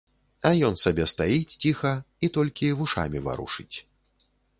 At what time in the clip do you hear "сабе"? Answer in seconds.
0.83-1.05